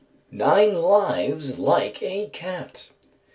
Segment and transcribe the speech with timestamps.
[0.33, 2.89] _Nine lives like a cat.